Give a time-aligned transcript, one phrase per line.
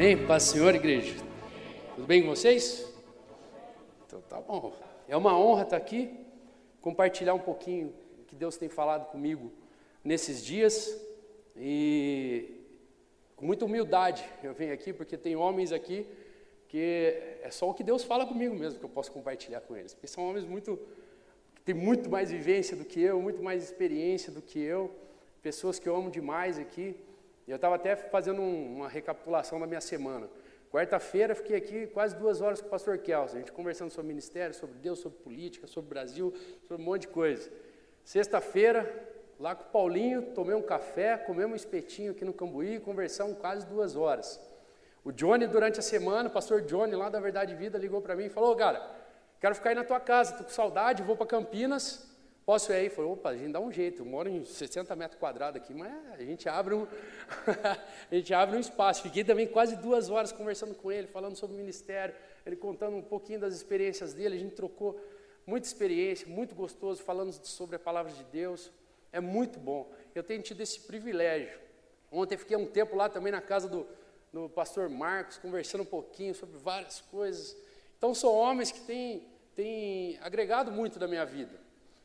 [0.00, 0.26] Amém?
[0.26, 1.14] Paz Senhor, igreja.
[1.94, 2.90] Tudo bem com vocês?
[4.06, 4.72] Então tá bom.
[5.06, 6.10] É uma honra estar aqui,
[6.80, 9.52] compartilhar um pouquinho o que Deus tem falado comigo
[10.02, 10.98] nesses dias.
[11.54, 12.62] E
[13.36, 16.06] com muita humildade eu venho aqui, porque tem homens aqui
[16.66, 19.92] que é só o que Deus fala comigo mesmo que eu posso compartilhar com eles.
[19.92, 20.78] Porque são homens muito
[21.54, 24.90] que têm muito mais vivência do que eu, muito mais experiência do que eu,
[25.42, 26.96] pessoas que eu amo demais aqui.
[27.46, 30.28] Eu estava até fazendo um, uma recapitulação da minha semana.
[30.70, 34.54] Quarta-feira fiquei aqui quase duas horas com o pastor Kelson, a gente conversando sobre ministério,
[34.54, 36.32] sobre Deus, sobre política, sobre Brasil,
[36.68, 37.50] sobre um monte de coisa.
[38.04, 38.88] Sexta-feira,
[39.38, 43.66] lá com o Paulinho, tomei um café, comemos um espetinho aqui no Cambuí conversamos quase
[43.66, 44.40] duas horas.
[45.04, 48.26] O Johnny, durante a semana, o pastor Johnny, lá da Verdade Vida, ligou para mim
[48.26, 48.86] e falou: cara,
[49.40, 52.09] quero ficar aí na tua casa, estou com saudade, vou para Campinas,
[52.44, 52.88] Posso ir aí?
[52.88, 55.92] Falei, opa, a gente dá um jeito, eu moro em 60 metros quadrados aqui, mas
[56.12, 56.86] a gente abre um,
[58.10, 59.02] a gente abre um espaço.
[59.02, 62.14] Fiquei também quase duas horas conversando com ele, falando sobre o ministério,
[62.44, 65.00] ele contando um pouquinho das experiências dele, a gente trocou
[65.46, 68.70] muita experiência, muito gostoso, falando sobre a palavra de Deus.
[69.12, 69.90] É muito bom.
[70.14, 71.58] Eu tenho tido esse privilégio.
[72.10, 73.86] Ontem fiquei um tempo lá também na casa do,
[74.32, 77.56] do pastor Marcos, conversando um pouquinho sobre várias coisas.
[77.96, 81.60] Então, são homens que têm, têm agregado muito da minha vida.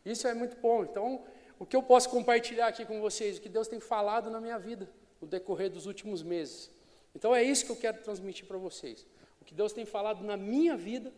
[0.06, 0.84] Isso é muito bom.
[0.84, 1.23] Então,
[1.58, 4.59] o que eu posso compartilhar aqui com vocês, o que Deus tem falado na minha
[4.59, 4.88] vida
[5.22, 6.70] no decorrer dos últimos meses.
[7.16, 9.06] Então, é isso que eu quero transmitir para vocês.
[9.42, 11.14] O que Deus tem falado na minha vida,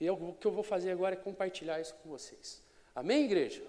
[0.00, 2.62] e eu, o que eu vou fazer agora é compartilhar isso com vocês.
[2.94, 3.62] Amém, igreja?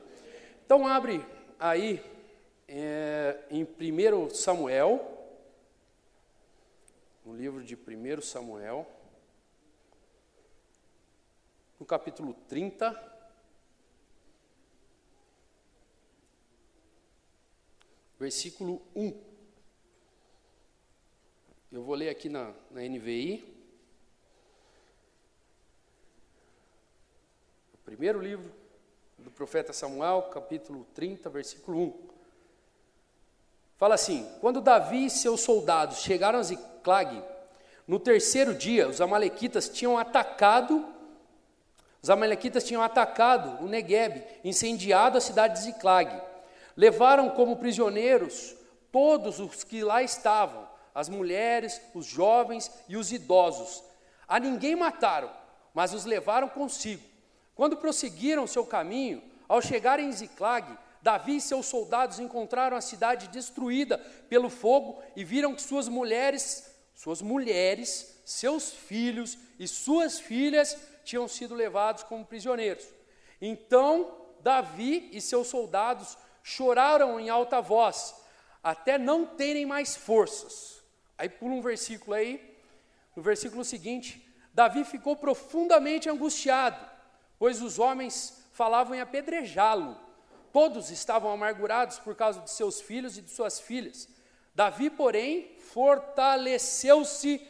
[0.66, 1.26] Então, abre
[1.60, 2.02] aí
[2.68, 5.10] é, em 1 Samuel,
[7.26, 8.88] no livro de 1 Samuel,
[11.80, 13.13] no capítulo 30.
[18.24, 19.14] Versículo 1.
[21.74, 23.44] Eu vou ler aqui na, na NVI.
[27.74, 28.50] O primeiro livro
[29.18, 32.10] do profeta Samuel, capítulo 30, versículo 1.
[33.76, 37.22] Fala assim: Quando Davi e seus soldados chegaram a Ziclag,
[37.86, 40.92] no terceiro dia, os amalequitas tinham atacado
[42.02, 46.33] os amalequitas tinham atacado o Negueb, incendiado a cidade de Ziclag.
[46.76, 48.56] Levaram como prisioneiros
[48.92, 53.84] todos os que lá estavam, as mulheres, os jovens e os idosos.
[54.28, 55.32] A ninguém mataram,
[55.74, 57.04] mas os levaram consigo.
[57.56, 63.28] Quando prosseguiram seu caminho, ao chegarem em Ziclag, Davi e seus soldados encontraram a cidade
[63.28, 63.98] destruída
[64.30, 71.28] pelo fogo e viram que suas mulheres, suas mulheres, seus filhos e suas filhas tinham
[71.28, 72.86] sido levados como prisioneiros.
[73.42, 78.14] Então Davi e seus soldados choraram em alta voz,
[78.62, 80.84] até não terem mais forças.
[81.18, 82.54] Aí pula um versículo aí,
[83.16, 86.78] no versículo seguinte, Davi ficou profundamente angustiado,
[87.40, 89.98] pois os homens falavam em apedrejá-lo.
[90.52, 94.08] Todos estavam amargurados por causa de seus filhos e de suas filhas.
[94.54, 97.42] Davi, porém, fortaleceu-se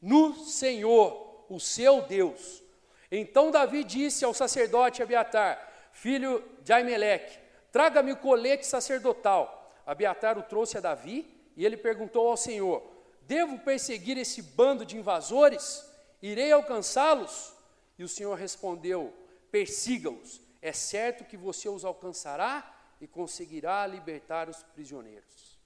[0.00, 2.62] no Senhor, o seu Deus.
[3.10, 7.38] Então Davi disse ao sacerdote Abiatar, filho de Aimeleque:
[7.76, 9.70] Traga-me o colete sacerdotal.
[9.84, 12.82] Abiatar o trouxe a Davi e ele perguntou ao Senhor:
[13.20, 15.84] Devo perseguir esse bando de invasores?
[16.22, 17.52] Irei alcançá-los?
[17.98, 19.12] E o Senhor respondeu:
[19.50, 20.40] Persiga-os.
[20.62, 25.58] É certo que você os alcançará e conseguirá libertar os prisioneiros.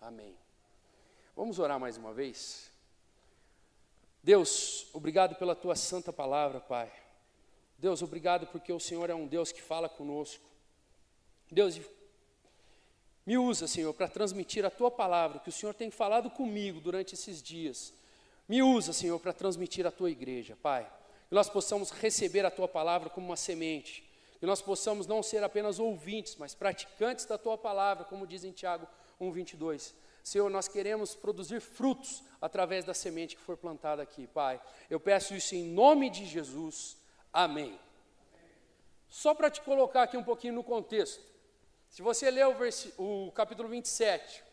[0.00, 0.38] Amém.
[1.34, 2.70] Vamos orar mais uma vez?
[4.22, 6.88] Deus, obrigado pela tua santa palavra, Pai.
[7.76, 10.49] Deus, obrigado porque o Senhor é um Deus que fala conosco.
[11.50, 11.80] Deus,
[13.26, 17.14] me usa, Senhor, para transmitir a tua palavra, que o Senhor tem falado comigo durante
[17.14, 17.92] esses dias.
[18.48, 20.90] Me usa, Senhor, para transmitir a tua igreja, Pai.
[21.28, 24.02] Que nós possamos receber a tua palavra como uma semente.
[24.40, 28.50] Que nós possamos não ser apenas ouvintes, mas praticantes da tua palavra, como diz em
[28.50, 28.88] Tiago
[29.20, 29.94] 1:22.
[30.24, 34.60] Senhor, nós queremos produzir frutos através da semente que for plantada aqui, Pai.
[34.88, 36.96] Eu peço isso em nome de Jesus.
[37.32, 37.78] Amém.
[39.08, 41.29] Só para te colocar aqui um pouquinho no contexto.
[41.90, 42.54] Se você ler o,
[43.26, 44.44] o capítulo 27,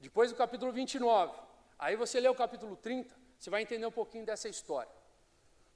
[0.00, 1.32] depois o capítulo 29,
[1.78, 4.90] aí você lê o capítulo 30, você vai entender um pouquinho dessa história.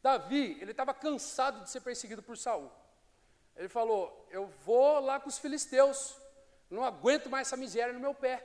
[0.03, 2.69] Davi, ele estava cansado de ser perseguido por Saul.
[3.57, 6.17] Ele falou: Eu vou lá com os filisteus,
[6.69, 8.45] não aguento mais essa miséria no meu pé.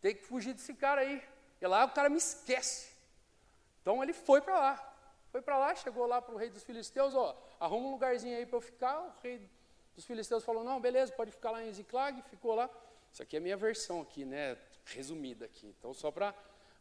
[0.00, 1.20] Tem que fugir desse cara aí.
[1.60, 2.92] E lá o cara me esquece.
[3.80, 4.94] Então ele foi para lá.
[5.32, 8.46] Foi para lá, chegou lá para o rei dos filisteus, ó, arruma um lugarzinho aí
[8.46, 9.00] para eu ficar.
[9.00, 9.48] O rei
[9.96, 12.68] os filisteus falou: não, beleza, pode ficar lá em Ziclag, ficou lá.
[13.12, 14.56] Isso aqui é a minha versão aqui, né?
[14.86, 15.66] Resumida aqui.
[15.78, 16.34] Então, só para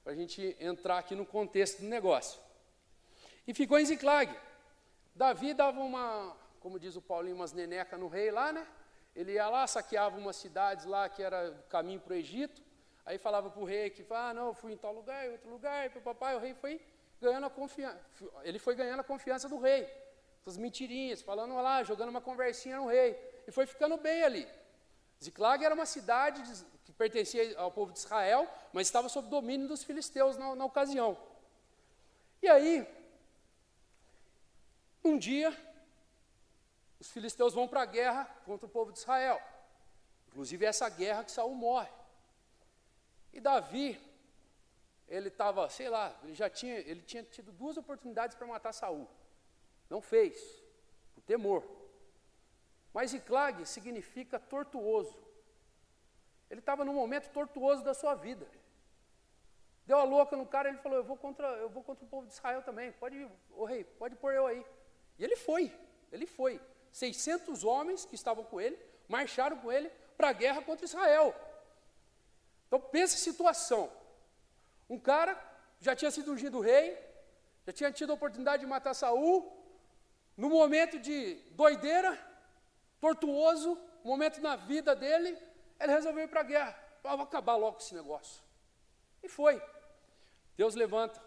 [0.06, 2.40] a gente entrar aqui no contexto do negócio.
[3.46, 4.34] E ficou em Ziclag.
[5.14, 8.66] Davi dava uma, como diz o Paulinho, umas neneca no rei lá, né?
[9.16, 12.62] Ele ia lá, saqueava umas cidades lá que era caminho para o Egito,
[13.06, 15.86] aí falava para o rei que, ah, não, fui em tal lugar, em outro lugar,
[15.86, 16.80] e papai, o rei foi
[17.20, 18.00] ganhando a confiança,
[18.44, 19.86] ele foi ganhando a confiança do rei,
[20.42, 23.18] essas mentirinhas, falando lá, jogando uma conversinha no rei,
[23.48, 24.48] e foi ficando bem ali.
[25.24, 26.42] Ziclag era uma cidade
[26.84, 31.16] que pertencia ao povo de Israel, mas estava sob domínio dos filisteus na, na ocasião.
[32.42, 32.88] E aí,
[35.04, 35.56] um dia,
[37.00, 39.40] os filisteus vão para a guerra contra o povo de Israel.
[40.28, 41.90] Inclusive essa guerra que Saul morre.
[43.32, 44.00] E Davi,
[45.08, 49.08] ele estava, sei lá, ele já tinha, ele tinha tido duas oportunidades para matar Saul.
[49.92, 50.36] Não fez,
[51.14, 51.62] por temor.
[52.94, 55.18] Mas Iclag significa tortuoso.
[56.50, 58.48] Ele estava num momento tortuoso da sua vida.
[59.86, 62.26] Deu a louca no cara, ele falou: Eu vou contra, eu vou contra o povo
[62.26, 62.94] de Israel também.
[62.94, 64.66] Pode, o rei, pode pôr eu aí.
[65.20, 65.78] E ele foi,
[66.10, 66.62] ele foi.
[66.94, 68.80] 600 homens que estavam com ele,
[69.10, 71.36] marcharam com ele para a guerra contra Israel.
[72.68, 73.92] Então pense situação.
[74.90, 75.38] Um cara
[75.82, 76.98] já tinha sido ungido rei,
[77.66, 79.61] já tinha tido a oportunidade de matar Saul,
[80.42, 82.18] no momento de doideira,
[83.00, 85.38] tortuoso, momento na vida dele,
[85.80, 86.84] ele resolveu ir para a guerra.
[87.04, 88.44] Ah, vou acabar logo esse negócio.
[89.22, 89.62] E foi.
[90.58, 91.22] Deus levanta.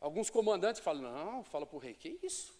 [0.00, 2.52] Alguns comandantes falam, não, fala para o rei, que isso?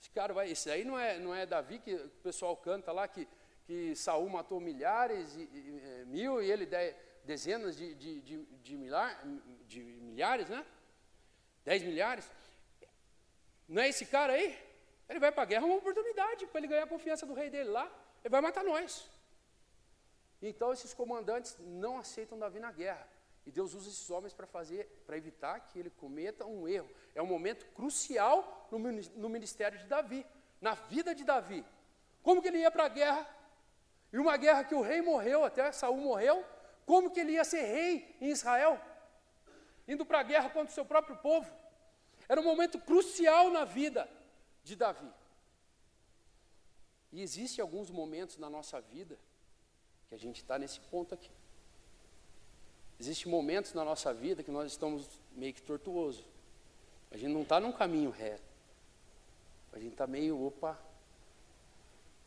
[0.00, 3.08] Esse cara vai, esse aí não é, não é Davi que o pessoal canta lá
[3.08, 3.26] que,
[3.64, 6.94] que Saul matou milhares, e, e, é, mil e ele de,
[7.24, 10.64] dezenas de, de, de, de, de milhares, né?
[11.64, 12.30] Dez milhares.
[13.70, 14.48] Não é esse cara aí?
[15.08, 17.70] Ele vai para a guerra, uma oportunidade para ele ganhar a confiança do rei dele
[17.70, 17.86] lá.
[18.22, 19.08] Ele vai matar nós.
[20.42, 23.06] Então esses comandantes não aceitam Davi na guerra.
[23.46, 26.90] E Deus usa esses homens para fazer, para evitar que ele cometa um erro.
[27.14, 30.26] É um momento crucial no ministério de Davi,
[30.60, 31.64] na vida de Davi.
[32.22, 33.26] Como que ele ia para a guerra?
[34.12, 36.44] E uma guerra que o rei morreu, até Saul morreu,
[36.84, 38.80] como que ele ia ser rei em Israel?
[39.86, 41.59] Indo para a guerra contra o seu próprio povo.
[42.30, 44.08] Era um momento crucial na vida
[44.62, 45.10] de Davi.
[47.10, 49.18] E existem alguns momentos na nossa vida
[50.08, 51.32] que a gente está nesse ponto aqui.
[53.00, 56.24] Existem momentos na nossa vida que nós estamos meio que tortuoso.
[57.10, 58.44] A gente não está num caminho reto.
[59.72, 60.80] A gente está meio, opa.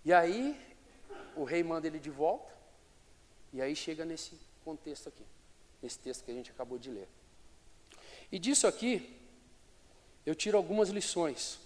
[0.03, 0.59] E aí,
[1.33, 2.51] o rei manda ele de volta.
[3.53, 5.25] E aí chega nesse contexto aqui.
[5.81, 7.07] Nesse texto que a gente acabou de ler.
[8.29, 9.22] E disso aqui,
[10.25, 11.59] eu tiro algumas lições.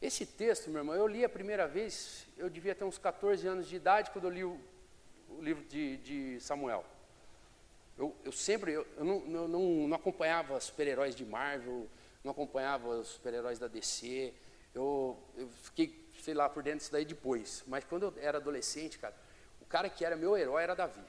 [0.00, 3.68] Esse texto, meu irmão, eu li a primeira vez, eu devia ter uns 14 anos
[3.68, 4.58] de idade quando eu li o,
[5.28, 6.84] o livro de, de Samuel.
[7.96, 11.86] Eu, eu sempre, eu, eu, não, eu não, não acompanhava super-heróis de Marvel,
[12.24, 14.32] não acompanhava os super-heróis da DC,
[14.74, 17.62] eu, eu fiquei, sei lá, por dentro disso daí depois.
[17.66, 19.14] Mas quando eu era adolescente, cara,
[19.60, 21.04] o cara que era meu herói era Davi.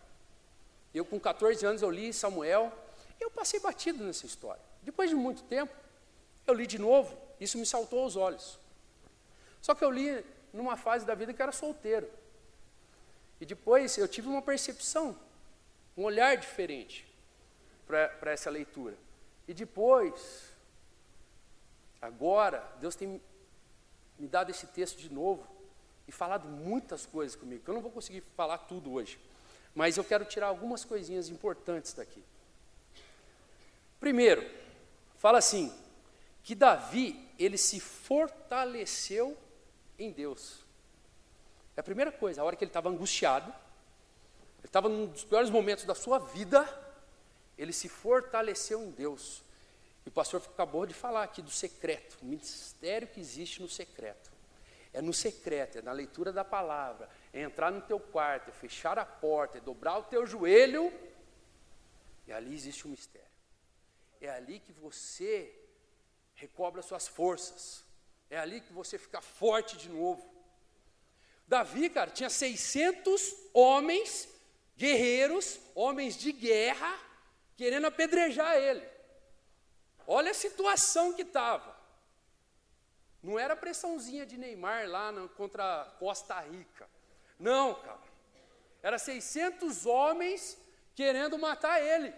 [0.94, 2.72] Eu, com 14 anos, eu li Samuel,
[3.20, 4.62] eu passei batido nessa história.
[4.82, 5.74] Depois de muito tempo,
[6.46, 8.60] eu li de novo, isso me saltou aos olhos.
[9.62, 12.10] Só que eu li numa fase da vida que era solteiro.
[13.40, 15.18] E depois eu tive uma percepção
[15.96, 17.06] um olhar diferente
[17.86, 18.96] para essa leitura.
[19.48, 20.52] E depois,
[22.02, 23.22] agora, Deus tem
[24.18, 25.48] me dado esse texto de novo
[26.08, 29.20] e falado muitas coisas comigo, que eu não vou conseguir falar tudo hoje,
[29.76, 32.24] mas eu quero tirar algumas coisinhas importantes daqui.
[34.00, 34.50] Primeiro,
[35.18, 35.74] fala assim,
[36.44, 39.38] que Davi, ele se fortaleceu
[39.98, 40.66] em Deus.
[41.76, 43.50] É a primeira coisa, a hora que ele estava angustiado,
[44.60, 46.68] ele estava num dos piores momentos da sua vida,
[47.58, 49.42] ele se fortaleceu em Deus.
[50.06, 54.32] E o pastor acabou de falar aqui do secreto, o mistério que existe no secreto.
[54.92, 59.00] É no secreto, é na leitura da palavra, é entrar no teu quarto, é fechar
[59.00, 60.94] a porta, é dobrar o teu joelho,
[62.28, 63.28] e ali existe o um mistério.
[64.22, 65.63] É ali que você
[66.44, 67.86] recobra suas forças,
[68.30, 70.22] é ali que você fica forte de novo.
[71.48, 74.28] Davi, cara, tinha 600 homens
[74.76, 77.00] guerreiros, homens de guerra,
[77.56, 78.86] querendo apedrejar ele.
[80.06, 81.74] Olha a situação que estava.
[83.22, 86.90] Não era pressãozinha de Neymar lá no, contra Costa Rica.
[87.40, 88.04] Não, cara.
[88.82, 90.58] Era 600 homens
[90.94, 92.14] querendo matar ele.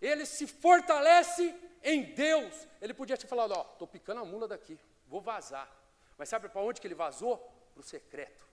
[0.00, 2.66] Ele se fortalece em Deus.
[2.80, 5.70] Ele podia ter falado: Ó, estou picando a mula daqui, vou vazar.
[6.18, 7.38] Mas sabe para onde que ele vazou?
[7.72, 8.46] Para o secreto.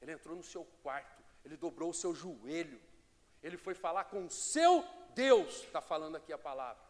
[0.00, 2.80] Ele entrou no seu quarto, ele dobrou o seu joelho,
[3.42, 4.84] Ele foi falar com o seu
[5.14, 6.82] Deus, está falando aqui a palavra.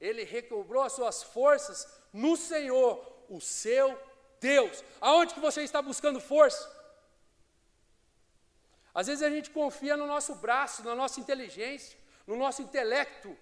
[0.00, 3.98] Ele recobrou as suas forças no Senhor, o seu
[4.38, 4.84] Deus.
[5.00, 6.76] Aonde que você está buscando força?
[8.94, 11.97] Às vezes a gente confia no nosso braço, na nossa inteligência,
[12.28, 13.36] no nosso intelecto.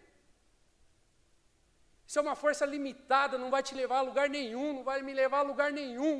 [2.06, 5.12] Isso é uma força limitada, não vai te levar a lugar nenhum, não vai me
[5.12, 6.16] levar a lugar nenhum.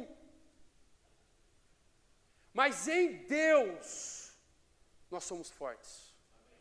[2.53, 4.33] Mas em Deus,
[5.09, 6.13] nós somos fortes.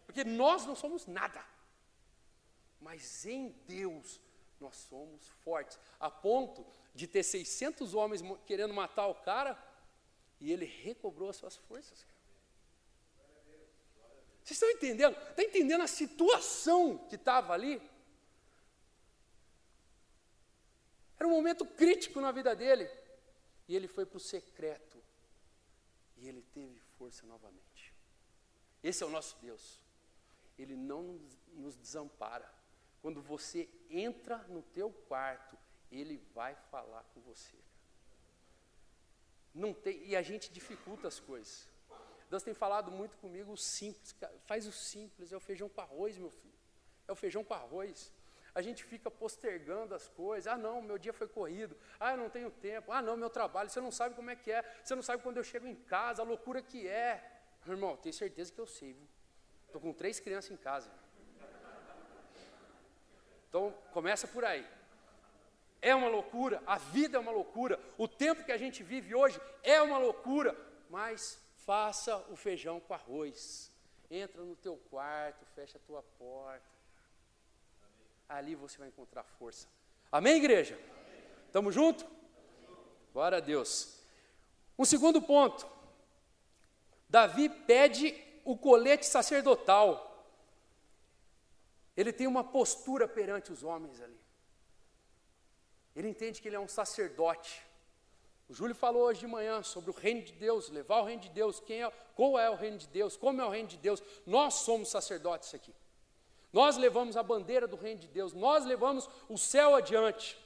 [0.06, 1.44] Porque nós não somos nada.
[2.80, 4.22] Mas em Deus,
[4.60, 5.80] nós somos fortes.
[6.00, 9.58] A ponto de ter 600 homens querendo matar o cara,
[10.40, 12.06] e ele recobrou as suas forças.
[14.46, 15.18] Vocês estão entendendo?
[15.18, 17.82] Está entendendo a situação que estava ali?
[21.18, 22.88] Era um momento crítico na vida dele.
[23.68, 25.04] E ele foi para o secreto.
[26.18, 27.92] E ele teve força novamente.
[28.84, 29.82] Esse é o nosso Deus.
[30.60, 31.20] Ele não
[31.54, 32.48] nos desampara.
[33.02, 35.58] Quando você entra no teu quarto,
[35.92, 37.58] ele vai falar com você.
[39.56, 41.68] Não tem, e a gente dificulta as coisas.
[42.30, 44.16] Deus tem falado muito comigo o simples.
[44.46, 46.54] Faz o simples, é o feijão com arroz, meu filho.
[47.08, 48.12] É o feijão com arroz.
[48.54, 50.48] A gente fica postergando as coisas.
[50.48, 51.76] Ah, não, meu dia foi corrido.
[52.00, 52.92] Ah, eu não tenho tempo.
[52.92, 53.70] Ah, não, meu trabalho.
[53.70, 54.64] Você não sabe como é que é.
[54.84, 57.42] Você não sabe quando eu chego em casa, a loucura que é.
[57.68, 58.96] Irmão, tenho certeza que eu sei.
[59.66, 60.90] Estou com três crianças em casa.
[63.50, 64.66] Então, começa por aí.
[65.82, 69.40] É uma loucura, a vida é uma loucura, o tempo que a gente vive hoje
[69.62, 70.58] é uma loucura,
[70.90, 73.72] mas faça o feijão com arroz.
[74.10, 76.66] Entra no teu quarto, fecha a tua porta.
[78.30, 79.68] Ali você vai encontrar força.
[80.12, 80.80] Amém, igreja?
[81.48, 82.06] Estamos junto?
[83.14, 84.00] Glória a Deus.
[84.78, 85.68] Um segundo ponto.
[87.10, 90.12] Davi pede o colete sacerdotal.
[91.96, 94.20] Ele tem uma postura perante os homens ali.
[95.96, 97.66] Ele entende que ele é um sacerdote.
[98.48, 101.30] O Júlio falou hoje de manhã sobre o reino de Deus, levar o reino de
[101.30, 104.04] Deus, quem é, qual é o reino de Deus, como é o reino de Deus.
[104.26, 105.74] Nós somos sacerdotes aqui.
[106.54, 110.38] Nós levamos a bandeira do reino de Deus, nós levamos o céu adiante.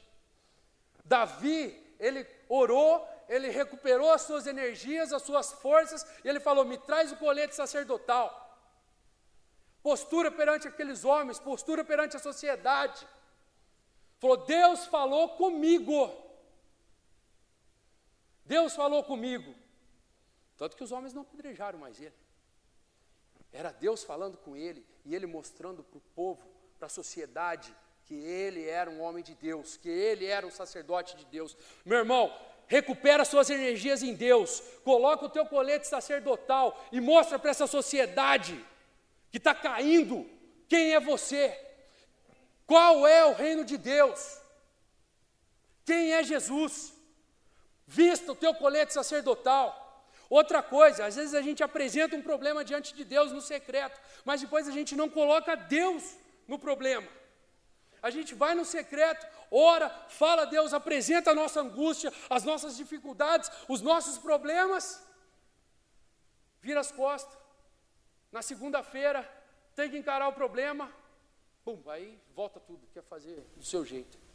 [1.04, 6.78] Davi, ele orou, ele recuperou as suas energias, as suas forças, e ele falou: Me
[6.78, 8.48] traz o colete sacerdotal.
[9.84, 13.06] Postura perante aqueles homens, postura perante a sociedade.
[14.20, 16.29] Falou: Deus falou comigo.
[18.50, 19.54] Deus falou comigo.
[20.58, 22.20] Tanto que os homens não apedrejaram mais ele.
[23.54, 26.42] Era Deus falando com ele e ele mostrando para o povo,
[26.78, 27.74] para a sociedade,
[28.06, 31.56] que ele era um homem de Deus, que ele era um sacerdote de Deus.
[31.86, 32.36] Meu irmão,
[32.68, 38.66] recupera suas energias em Deus, coloca o teu colete sacerdotal e mostra para essa sociedade
[39.32, 40.28] que está caindo
[40.68, 41.56] quem é você,
[42.66, 44.40] qual é o reino de Deus,
[45.86, 46.99] quem é Jesus.
[47.92, 50.06] Vista o teu colete sacerdotal.
[50.30, 54.40] Outra coisa, às vezes a gente apresenta um problema diante de Deus no secreto, mas
[54.42, 56.04] depois a gente não coloca Deus
[56.48, 57.10] no problema.
[58.00, 62.78] A gente vai no secreto, ora, fala a Deus, apresenta a nossa angústia, as nossas
[62.78, 65.04] dificuldades, os nossos problemas,
[66.62, 67.36] vira as costas.
[68.32, 69.28] Na segunda-feira,
[69.76, 70.94] tem que encarar o problema,
[71.66, 74.29] pum, aí volta tudo, quer fazer do seu jeito.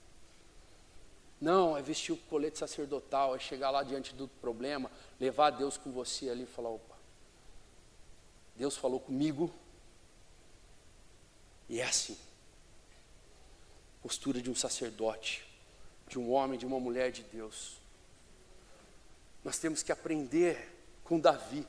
[1.44, 5.92] Não, é vestir o colete sacerdotal, é chegar lá diante do problema, levar Deus com
[5.92, 6.96] você ali e falar: opa,
[8.56, 9.52] Deus falou comigo,
[11.68, 12.16] e é assim.
[14.02, 15.46] Postura de um sacerdote,
[16.08, 17.76] de um homem, de uma mulher de Deus.
[19.44, 20.74] Nós temos que aprender
[21.04, 21.68] com Davi.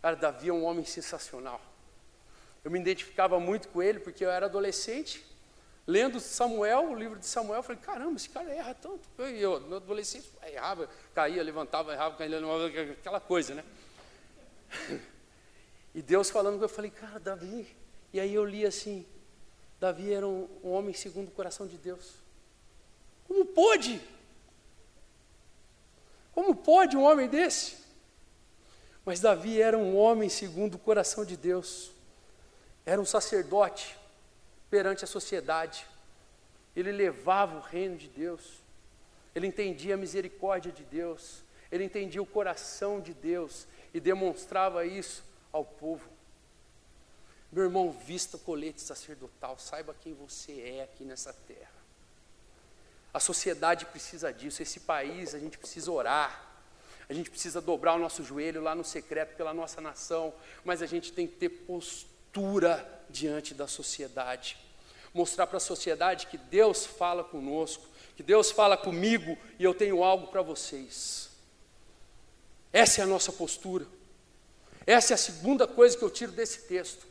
[0.00, 1.60] Cara, Davi é um homem sensacional.
[2.64, 5.22] Eu me identificava muito com ele porque eu era adolescente
[5.86, 9.08] lendo Samuel, o livro de Samuel, falei, caramba, esse cara erra tanto.
[9.18, 12.38] Eu, eu no adolescente, errava, caía, levantava, errava, caía,
[12.92, 13.64] aquela coisa, né?
[15.92, 17.66] E Deus falando eu falei, cara, Davi.
[18.12, 19.04] E aí eu li assim,
[19.80, 22.14] Davi era um, um homem segundo o coração de Deus.
[23.26, 24.00] Como pode?
[26.32, 27.78] Como pode um homem desse?
[29.04, 31.90] Mas Davi era um homem segundo o coração de Deus.
[32.86, 33.98] Era um sacerdote
[34.70, 35.86] perante a sociedade.
[36.74, 38.60] Ele levava o reino de Deus.
[39.34, 41.42] Ele entendia a misericórdia de Deus.
[41.70, 46.08] Ele entendia o coração de Deus e demonstrava isso ao povo.
[47.52, 51.80] Meu irmão, vista o colete sacerdotal, saiba quem você é aqui nessa terra.
[53.12, 56.48] A sociedade precisa disso, esse país a gente precisa orar.
[57.08, 60.32] A gente precisa dobrar o nosso joelho lá no secreto pela nossa nação,
[60.64, 62.19] mas a gente tem que ter postura
[63.08, 64.56] diante da sociedade.
[65.12, 67.84] Mostrar para a sociedade que Deus fala conosco,
[68.16, 71.30] que Deus fala comigo e eu tenho algo para vocês.
[72.72, 73.86] Essa é a nossa postura.
[74.86, 77.06] Essa é a segunda coisa que eu tiro desse texto.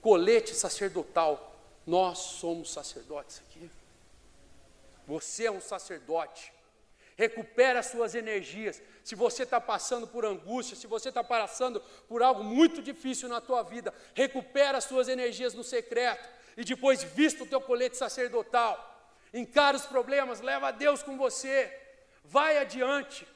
[0.00, 1.56] Colete sacerdotal.
[1.86, 3.70] Nós somos sacerdotes aqui.
[5.06, 6.53] Você é um sacerdote.
[7.16, 8.82] Recupera as suas energias.
[9.02, 13.40] Se você está passando por angústia, se você está passando por algo muito difícil na
[13.40, 18.90] tua vida, recupera as suas energias no secreto e depois vista o teu colete sacerdotal.
[19.32, 21.72] Encara os problemas, leva Deus com você.
[22.24, 23.26] Vai adiante.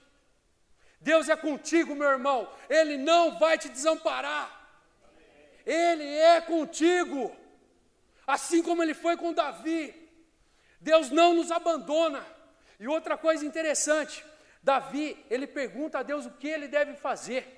[1.01, 2.51] Deus é contigo, meu irmão.
[2.69, 4.59] Ele não vai te desamparar.
[5.65, 7.35] Ele é contigo.
[8.27, 9.95] Assim como ele foi com Davi.
[10.81, 12.25] Deus não nos abandona.
[12.79, 14.25] E outra coisa interessante,
[14.63, 17.55] Davi, ele pergunta a Deus o que ele deve fazer.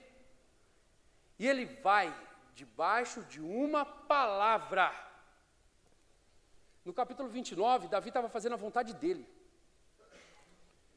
[1.38, 2.14] E ele vai
[2.54, 4.92] debaixo de uma palavra.
[6.84, 9.26] No capítulo 29, Davi estava fazendo a vontade dele.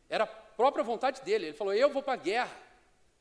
[0.09, 1.47] Era a própria vontade dele.
[1.47, 2.55] Ele falou: Eu vou para a guerra.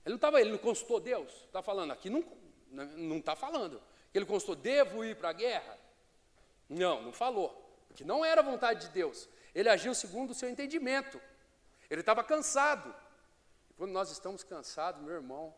[0.05, 1.33] Ele não estava, ele não consultou Deus.
[1.45, 3.81] Está falando aqui, não está falando.
[4.13, 5.79] Ele consultou, devo ir para a guerra?
[6.69, 7.59] Não, não falou.
[7.89, 9.29] Porque não era a vontade de Deus.
[9.55, 11.21] Ele agiu segundo o seu entendimento.
[11.91, 12.95] Ele estava cansado.
[13.77, 15.55] Quando nós estamos cansados, meu irmão,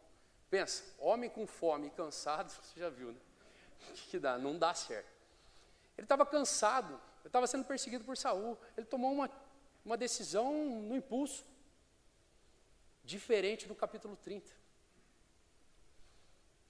[0.51, 3.21] pensa, homem com fome e cansado, você já viu, né?
[3.91, 4.39] O que, dá?
[4.39, 5.13] Não dá certo.
[5.97, 8.59] Ele estava cansado, ele estava sendo perseguido por Saul.
[8.77, 9.29] Ele tomou uma
[9.85, 11.45] uma decisão no impulso,
[13.05, 14.51] diferente do capítulo 30.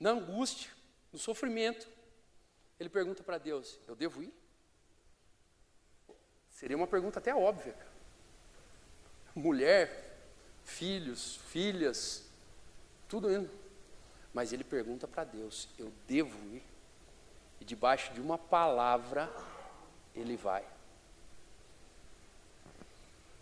[0.00, 0.71] Na angústia,
[1.12, 1.88] no sofrimento,
[2.81, 4.35] ele pergunta para Deus: Eu devo ir?
[6.64, 7.76] Seria uma pergunta até óbvia.
[9.35, 10.16] Mulher,
[10.64, 12.25] filhos, filhas,
[13.06, 13.50] tudo indo.
[14.33, 16.62] Mas ele pergunta para Deus: Eu devo ir?
[17.61, 19.30] E debaixo de uma palavra,
[20.14, 20.64] ele vai.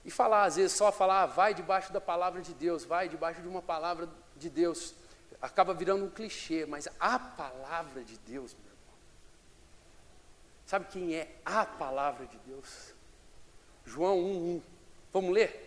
[0.05, 3.41] E falar, às vezes, só falar, ah, vai debaixo da palavra de Deus, vai debaixo
[3.41, 4.97] de uma palavra de Deus,
[5.41, 8.97] acaba virando um clichê, mas a palavra de Deus, meu irmão.
[10.67, 12.92] Sabe quem é a palavra de Deus?
[13.87, 14.63] João 1,1.
[15.13, 15.63] Vamos ler?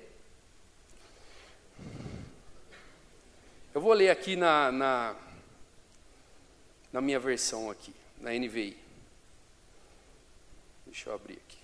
[3.73, 5.15] Eu vou ler aqui na, na,
[6.93, 8.77] na minha versão aqui, na NVI.
[10.85, 11.57] Deixa eu abrir aqui.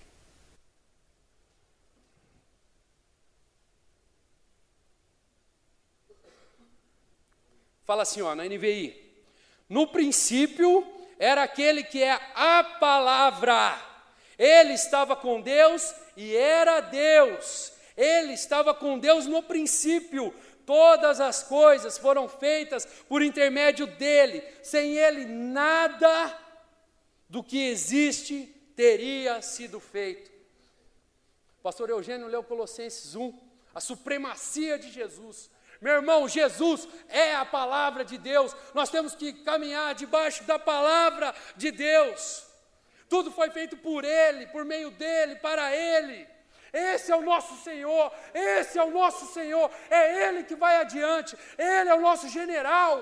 [7.84, 8.94] Fala assim, ó, na NVI.
[9.68, 10.86] No princípio
[11.18, 13.91] era aquele que é a palavra.
[14.42, 17.72] Ele estava com Deus e era Deus.
[17.96, 20.34] Ele estava com Deus no princípio.
[20.66, 24.42] Todas as coisas foram feitas por intermédio dele.
[24.60, 26.36] Sem ele, nada
[27.28, 30.28] do que existe teria sido feito.
[31.62, 33.38] pastor Eugênio leu Colossenses 1,
[33.72, 35.48] a supremacia de Jesus.
[35.80, 38.56] Meu irmão, Jesus é a palavra de Deus.
[38.74, 42.50] Nós temos que caminhar debaixo da palavra de Deus.
[43.12, 46.26] Tudo foi feito por Ele, por meio dele, para Ele.
[46.72, 51.36] Esse é o nosso Senhor, esse é o nosso Senhor, é Ele que vai adiante,
[51.58, 52.96] Ele é o nosso general.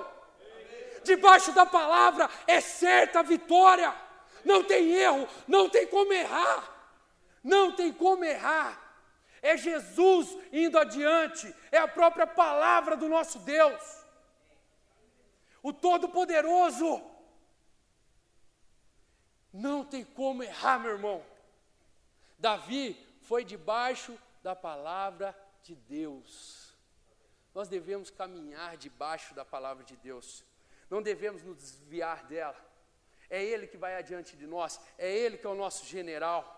[1.05, 3.95] Debaixo da palavra é certa a vitória,
[4.45, 6.61] não tem erro, não tem como errar,
[7.45, 8.83] não tem como errar.
[9.41, 13.81] É Jesus indo adiante, é a própria palavra do nosso Deus,
[15.63, 17.10] o Todo-Poderoso.
[19.53, 21.25] Não tem como errar, meu irmão.
[22.39, 26.75] Davi foi debaixo da palavra de Deus.
[27.55, 30.45] Nós devemos caminhar debaixo da palavra de Deus,
[30.89, 32.57] não devemos nos desviar dela.
[33.29, 36.57] É Ele que vai adiante de nós, é Ele que é o nosso general.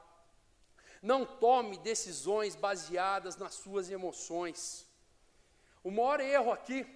[1.02, 4.86] Não tome decisões baseadas nas suas emoções.
[5.82, 6.86] O maior erro aqui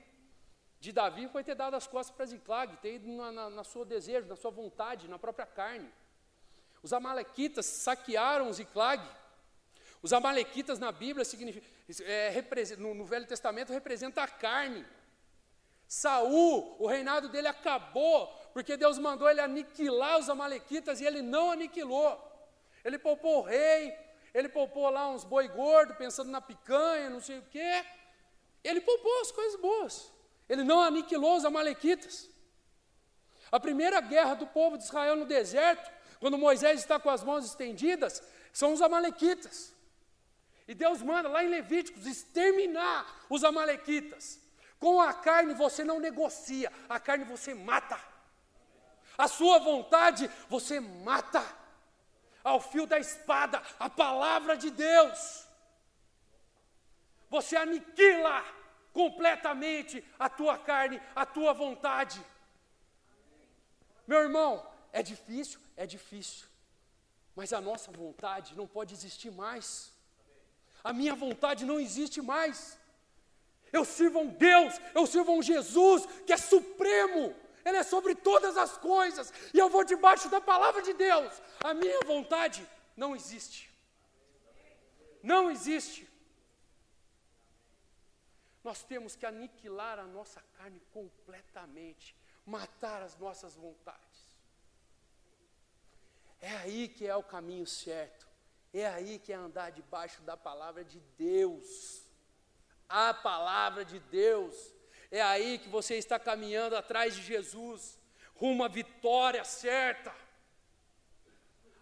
[0.87, 3.85] de Davi foi ter dado as costas para Ziclag, ter ido na, na, na sua
[3.85, 5.92] desejo, na sua vontade, na própria carne.
[6.81, 9.03] Os amalequitas saquearam Ziclag.
[10.01, 11.27] Os amalequitas na Bíblia
[12.05, 14.87] é, no, no Velho Testamento representa a carne.
[15.88, 21.51] Saul, o reinado dele acabou, porque Deus mandou ele aniquilar os amalequitas e ele não
[21.51, 22.16] aniquilou.
[22.85, 23.92] Ele poupou o rei,
[24.33, 27.85] ele poupou lá uns boi gordo, pensando na picanha, não sei o quê.
[28.62, 30.15] Ele poupou as coisas boas.
[30.49, 32.29] Ele não aniquilou os amalequitas.
[33.51, 37.45] A primeira guerra do povo de Israel no deserto, quando Moisés está com as mãos
[37.45, 39.75] estendidas, são os amalequitas.
[40.67, 44.41] E Deus manda lá em Levíticos exterminar os amalequitas.
[44.79, 47.99] Com a carne você não negocia, a carne você mata.
[49.17, 51.45] A sua vontade você mata.
[52.43, 55.47] Ao fio da espada, a palavra de Deus.
[57.29, 58.45] Você aniquila
[59.01, 62.19] completamente a tua carne, a tua vontade.
[64.07, 65.61] Meu irmão, é difícil?
[65.77, 66.47] É difícil.
[67.39, 69.93] Mas a nossa vontade não pode existir mais.
[70.83, 72.79] A minha vontade não existe mais.
[73.71, 77.35] Eu sirvo a um Deus, eu sirvo a um Jesus que é supremo,
[77.67, 81.31] Ele é sobre todas as coisas, e eu vou debaixo da palavra de Deus.
[81.63, 83.69] A minha vontade não existe.
[85.23, 86.06] Não existe.
[88.66, 94.20] Nós temos que aniquilar a nossa carne completamente, matar as nossas vontades.
[96.40, 98.26] É aí que é o caminho certo.
[98.74, 102.02] É aí que é andar debaixo da palavra de Deus.
[102.88, 104.74] A palavra de Deus.
[105.12, 107.96] É aí que você está caminhando atrás de Jesus,
[108.35, 110.12] rumo à vitória certa.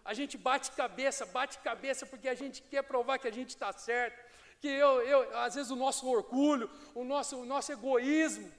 [0.03, 3.73] A gente bate cabeça, bate cabeça porque a gente quer provar que a gente está
[3.73, 4.23] certo.
[4.61, 8.51] Que eu, eu, às vezes o nosso orgulho, o nosso, o nosso egoísmo.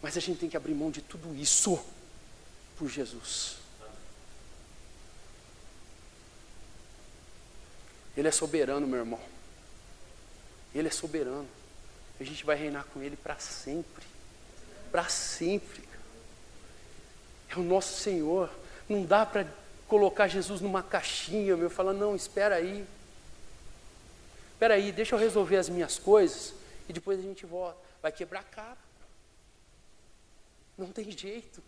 [0.00, 1.82] Mas a gente tem que abrir mão de tudo isso
[2.76, 3.58] por Jesus.
[8.16, 9.20] Ele é soberano, meu irmão.
[10.74, 11.48] Ele é soberano.
[12.20, 14.04] A gente vai reinar com Ele para sempre.
[14.90, 15.88] Para sempre.
[17.48, 18.50] É o nosso Senhor.
[18.88, 19.46] Não dá para
[19.92, 22.86] colocar Jesus numa caixinha, meu, falar, não, espera aí.
[24.54, 26.54] Espera aí, deixa eu resolver as minhas coisas
[26.88, 27.78] e depois a gente volta.
[28.00, 28.78] Vai quebrar a cara.
[30.78, 31.62] Não tem jeito.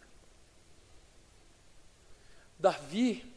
[2.58, 3.30] Davi,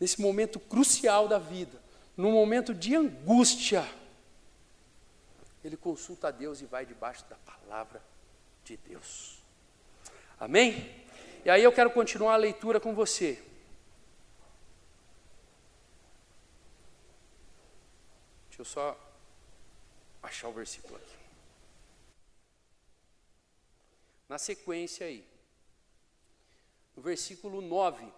[0.00, 1.80] nesse momento crucial da vida,
[2.16, 3.88] no momento de angústia,
[5.62, 8.02] ele consulta a Deus e vai debaixo da palavra
[8.64, 9.38] de Deus.
[10.40, 11.04] Amém?
[11.44, 13.44] E aí eu quero continuar a leitura com você.
[18.58, 19.00] Deixa eu só
[20.20, 21.16] achar o versículo aqui.
[24.28, 25.24] Na sequência aí,
[26.96, 28.12] no versículo 9.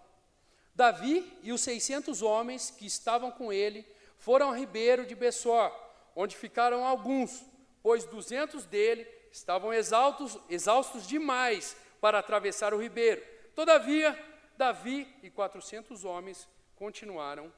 [0.75, 5.71] Davi e os seiscentos homens que estavam com ele foram ao ribeiro de Bessor,
[6.17, 7.45] onde ficaram alguns,
[7.83, 13.23] pois duzentos dele estavam exaltos, exaustos demais para atravessar o ribeiro.
[13.55, 14.19] Todavia,
[14.57, 17.53] Davi e quatrocentos homens continuaram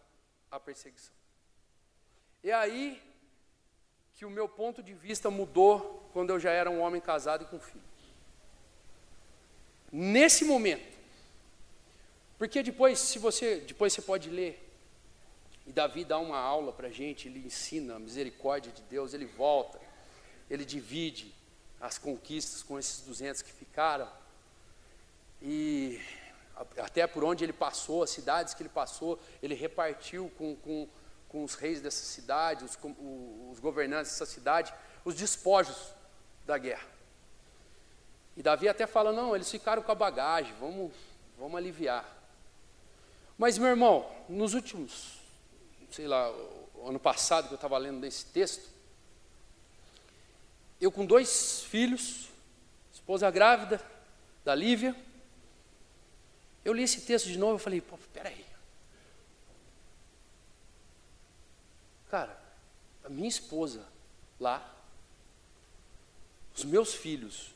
[0.51, 1.22] a perseguição.
[2.43, 3.01] E aí
[4.15, 7.47] que o meu ponto de vista mudou quando eu já era um homem casado e
[7.47, 7.83] com filho.
[9.91, 10.99] Nesse momento,
[12.39, 14.63] porque depois, se você, depois você pode ler,
[15.67, 19.27] e Davi dá uma aula para a gente, ele ensina a misericórdia de Deus, ele
[19.27, 19.81] volta,
[20.51, 21.33] ele divide
[21.81, 24.09] as conquistas com esses 200 que ficaram,
[25.41, 26.01] e
[26.79, 30.89] até por onde ele passou, as cidades que ele passou, ele repartiu com, com,
[31.33, 32.79] com os reis dessa cidade, os,
[33.51, 35.95] os governantes dessa cidade, os despojos
[36.47, 36.87] da guerra.
[38.37, 40.93] E Davi até fala: não, eles ficaram com a bagagem, vamos,
[41.39, 42.07] vamos aliviar.
[43.39, 45.19] Mas, meu irmão, nos últimos,
[45.91, 46.31] sei lá,
[46.85, 48.69] ano passado que eu estava lendo esse texto,
[50.81, 52.29] eu com dois filhos,
[52.93, 53.81] esposa grávida,
[54.45, 54.95] da Lívia,
[56.65, 58.42] eu li esse texto de novo e falei, pô, peraí.
[62.13, 62.39] Cara,
[63.03, 63.91] a minha esposa
[64.39, 64.63] lá,
[66.55, 67.55] os meus filhos,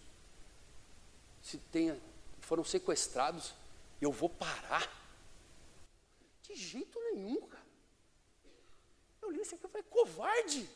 [1.43, 2.01] se tenha,
[2.41, 3.53] foram sequestrados,
[4.01, 4.91] eu vou parar
[6.43, 7.67] de jeito nenhum, cara.
[9.21, 10.67] Eu li isso aqui e falei, covarde.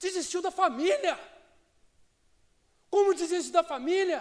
[0.00, 1.16] Desistiu da família.
[2.90, 4.20] Como desiste da família?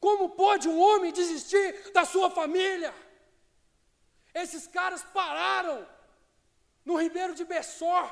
[0.00, 2.92] Como pode um homem desistir da sua família?
[4.34, 5.86] Esses caras pararam
[6.88, 8.06] no ribeiro de Bessor.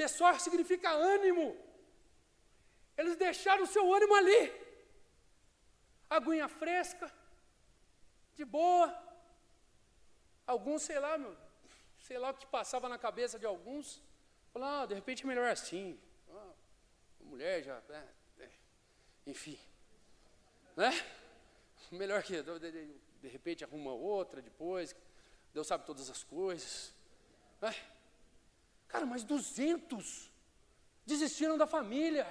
[0.00, 1.48] Bessor significa ânimo.
[2.96, 4.42] Eles deixaram o seu ânimo ali.
[6.16, 7.06] Aguinha fresca,
[8.34, 8.88] de boa.
[10.46, 11.36] Alguns, sei lá, meu,
[11.98, 14.02] sei lá o que passava na cabeça de alguns.
[14.52, 16.00] Falaram, ah, de repente é melhor assim.
[16.30, 16.52] Ah,
[17.20, 18.04] mulher já, é,
[18.44, 18.50] é,
[19.26, 19.58] enfim.
[20.78, 20.90] Né?
[21.90, 24.96] Melhor que, de, repente arruma outra depois.
[25.52, 26.94] Deus sabe todas as coisas.
[27.60, 27.74] Né?
[28.88, 30.30] Cara, mas 200
[31.06, 32.26] desistiram da família.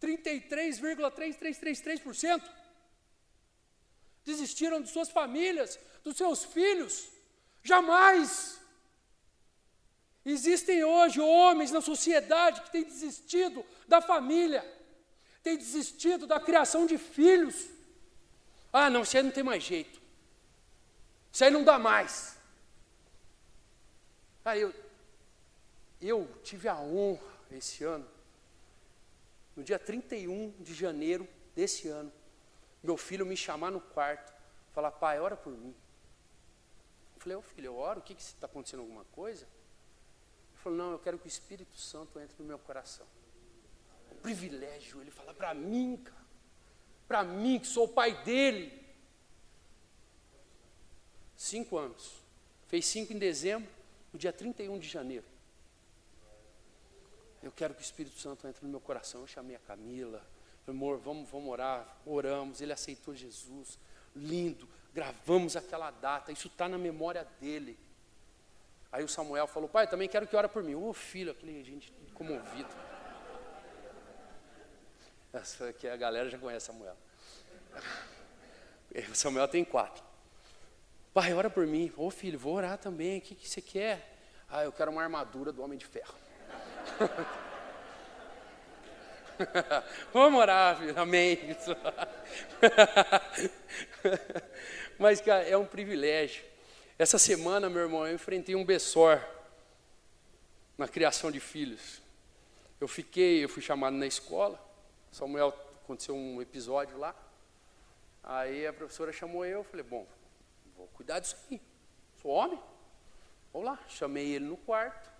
[0.00, 2.42] 33,3333%
[4.24, 7.08] desistiram de suas famílias, dos seus filhos.
[7.62, 8.58] Jamais.
[10.24, 14.64] Existem hoje homens na sociedade que têm desistido da família,
[15.42, 17.68] têm desistido da criação de filhos.
[18.72, 20.00] Ah, não, isso aí não tem mais jeito.
[21.30, 22.33] Isso aí não dá mais.
[24.44, 24.74] Ah, eu,
[26.00, 28.06] eu tive a honra esse ano,
[29.56, 32.12] no dia 31 de janeiro desse ano,
[32.82, 34.34] meu filho me chamar no quarto,
[34.72, 35.74] falar, pai, ora por mim.
[37.14, 39.44] Eu falei, ô filho, eu oro, o que está acontecendo alguma coisa?
[39.44, 43.06] Ele falou, não, eu quero que o Espírito Santo entre no meu coração.
[44.12, 46.24] Um privilégio ele falar para mim, cara.
[47.08, 48.84] Para mim, que sou o pai dele.
[51.36, 52.22] Cinco anos.
[52.66, 53.70] Fez cinco em dezembro,
[54.14, 55.24] no dia 31 de janeiro.
[57.42, 59.22] Eu quero que o Espírito Santo entre no meu coração.
[59.22, 60.24] Eu chamei a Camila.
[60.68, 61.98] Amor, vamos, vamos orar.
[62.06, 62.60] Oramos.
[62.60, 63.76] Ele aceitou Jesus.
[64.14, 64.68] Lindo.
[64.94, 66.30] Gravamos aquela data.
[66.30, 67.76] Isso está na memória dele.
[68.92, 70.76] Aí o Samuel falou, pai, também quero que ore por mim.
[70.76, 72.70] Ô oh, filho, aquele gente comovido.
[75.32, 76.96] Essa aqui a galera já conhece Samuel.
[79.12, 80.04] Samuel tem quatro.
[81.14, 81.92] Pai, ora por mim.
[81.96, 83.18] Ô filho, vou orar também.
[83.18, 84.18] O que, que você quer?
[84.50, 86.12] Ah, eu quero uma armadura do Homem de Ferro.
[90.12, 90.98] Vamos orar, filho.
[90.98, 91.38] Amém.
[94.98, 96.42] Mas, cara, é um privilégio.
[96.98, 99.24] Essa semana, meu irmão, eu enfrentei um Bessor
[100.76, 102.02] na criação de filhos.
[102.80, 104.60] Eu fiquei, eu fui chamado na escola.
[105.12, 107.14] Samuel aconteceu um episódio lá.
[108.20, 110.04] Aí a professora chamou eu, eu falei, bom,
[110.94, 111.60] cuidar disso aí.
[112.20, 112.60] Sou homem.
[113.52, 115.10] Vou lá, chamei ele no quarto.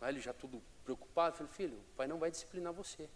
[0.00, 3.08] Aí ele já tudo preocupado, falei, filho, o pai não vai disciplinar você.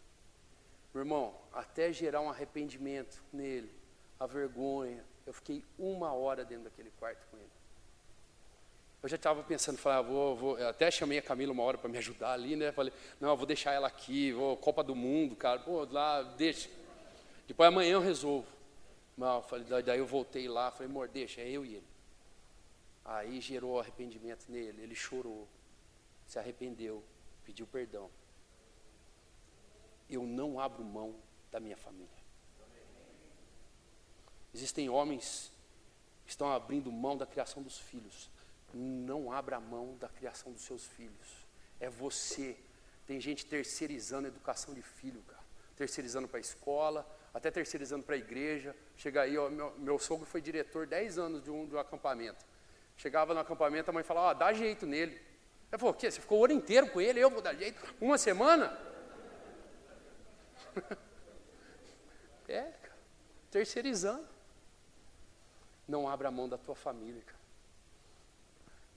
[0.93, 3.73] Meu irmão, até gerar um arrependimento nele,
[4.21, 7.51] a vergonha, eu fiquei uma hora dentro daquele quarto com ele.
[9.03, 11.89] Eu já estava pensando, falei, ah, vou, vou, até chamei a Camila uma hora para
[11.89, 12.71] me ajudar ali, né?
[12.73, 16.69] Falei, não, eu vou deixar ela aqui, vou, Copa do Mundo, cara, pô, lá, deixa.
[17.49, 18.47] Depois amanhã eu resolvo.
[19.17, 21.87] Não, falei, daí eu voltei lá, falei, amor, deixa, é eu e ele.
[23.05, 25.49] Aí gerou arrependimento nele, ele chorou
[26.33, 27.05] se arrependeu,
[27.45, 28.11] pediu perdão.
[30.09, 31.15] Eu não abro mão
[31.51, 32.09] da minha família.
[34.55, 35.53] Existem homens
[36.25, 38.31] que estão abrindo mão da criação dos filhos.
[38.73, 41.47] Não abra mão da criação dos seus filhos.
[41.79, 42.57] É você.
[43.07, 45.43] Tem gente terceirizando a educação de filho, cara.
[45.77, 48.75] Terceirizando para a escola, até terceirizando para a igreja.
[48.97, 52.45] Chega aí, ó, meu, meu sogro foi diretor 10 anos de um, de um acampamento.
[52.97, 55.13] Chegava no acampamento, a mãe falava, ó, dá jeito nele.
[55.13, 56.11] Ele falou, o quê?
[56.11, 57.83] Você ficou o ano inteiro com ele, eu vou dar jeito?
[58.01, 58.79] Uma semana?
[62.47, 62.99] é, cara.
[63.51, 64.29] Terceirizando.
[65.89, 67.41] Não abra mão da tua família, cara.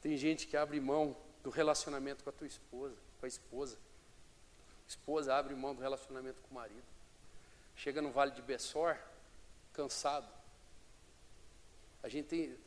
[0.01, 3.77] Tem gente que abre mão do relacionamento com a tua esposa, com a esposa.
[4.85, 6.94] A esposa abre mão do relacionamento com o marido.
[7.75, 8.97] Chega no Vale de Bessor,
[9.73, 10.27] cansado.
[12.01, 12.57] A gente tem,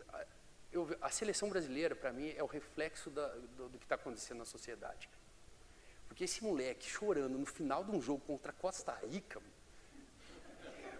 [0.72, 4.38] eu, a seleção brasileira, para mim, é o reflexo da, do, do, que está acontecendo
[4.38, 5.08] na sociedade.
[6.06, 9.40] Porque esse moleque chorando no final de um jogo contra Costa Rica,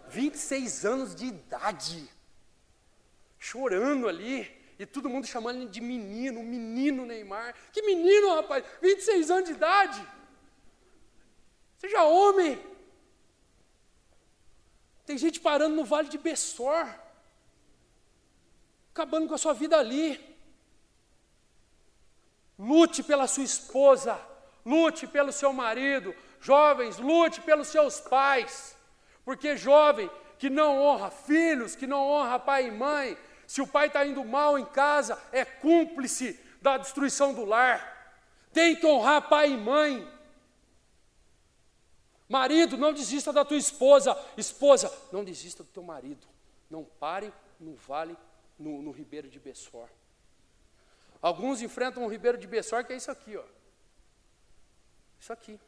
[0.09, 2.09] 26 anos de idade,
[3.37, 7.53] chorando ali, e todo mundo chamando ele de menino, menino Neymar.
[7.71, 8.65] Que menino, rapaz?
[8.81, 10.07] 26 anos de idade.
[11.77, 12.59] Seja homem.
[15.09, 16.87] Tem gente parando no Vale de Bessor
[18.93, 20.07] acabando com a sua vida ali.
[22.59, 24.21] Lute pela sua esposa,
[24.63, 28.77] lute pelo seu marido, jovens, lute pelos seus pais,
[29.25, 33.17] porque jovem que não honra filhos, que não honra pai e mãe,
[33.47, 38.13] se o pai está indo mal em casa, é cúmplice da destruição do lar.
[38.53, 40.07] Tem que honrar pai e mãe.
[42.29, 44.15] Marido, não desista da tua esposa.
[44.37, 46.27] Esposa, não desista do teu marido.
[46.69, 48.15] Não pare no vale
[48.57, 49.89] no, no Ribeiro de Bessor.
[51.19, 53.43] Alguns enfrentam o Ribeiro de Bessor, que é isso aqui, ó.
[55.19, 55.59] Isso aqui.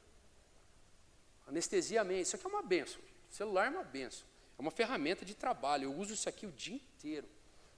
[1.48, 2.28] Anestesia mente.
[2.28, 3.02] Isso aqui é uma benção.
[3.30, 4.28] O celular é uma benção.
[4.58, 5.86] É uma ferramenta de trabalho.
[5.86, 7.28] Eu uso isso aqui o dia inteiro.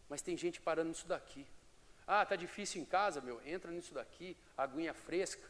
[0.10, 1.48] Mas tem gente parando nisso daqui.
[2.06, 3.42] Ah, tá difícil em casa, meu.
[3.48, 5.50] Entra nisso daqui, aguinha fresca.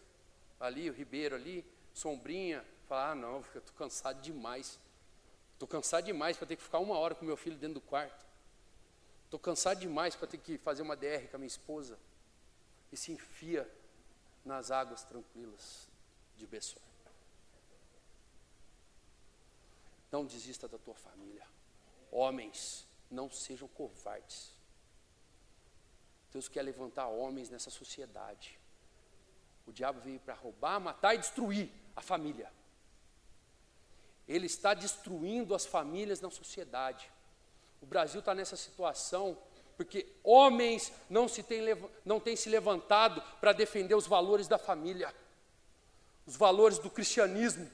[0.59, 2.63] Ali, o ribeiro ali, sombrinha.
[2.93, 4.79] Fala, ah, não, eu estou cansado demais.
[5.53, 8.23] Estou cansado demais para ter que ficar uma hora com meu filho dentro do quarto.
[9.25, 11.97] Estou cansado demais para ter que fazer uma DR com a minha esposa.
[12.91, 13.67] E se enfia
[14.45, 15.89] nas águas tranquilas
[16.37, 16.83] de Bessor.
[20.11, 21.47] Não desista da tua família.
[22.11, 24.53] Homens, não sejam covardes.
[26.31, 28.59] Deus quer levantar homens nessa sociedade.
[29.65, 32.53] O diabo veio para roubar, matar e destruir a família.
[34.27, 37.11] Ele está destruindo as famílias na sociedade.
[37.81, 39.37] O Brasil está nessa situação
[39.75, 41.61] porque homens não, se têm,
[42.05, 45.13] não têm se levantado para defender os valores da família,
[46.25, 47.69] os valores do cristianismo.